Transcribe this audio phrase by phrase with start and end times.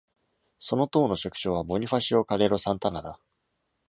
[0.59, 3.19] その党の書記長は Bonifacio Calero Santana だ。